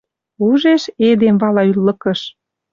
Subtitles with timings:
[0.47, 2.19] Ужеш: эдем вала ӱл лыкыш.